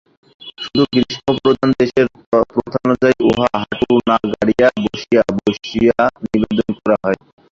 [0.57, 2.05] শুধু গ্রীষ্মপ্রধান দেশের
[2.53, 5.97] প্রথানুযায়ী উহা হাঁটু না গাড়িয়া, বসিয়া বসিয়া
[6.23, 7.19] নিবেদন করা হয়।